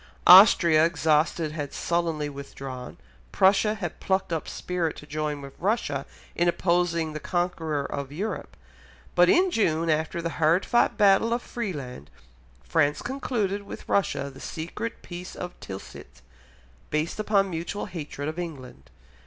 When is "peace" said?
15.03-15.35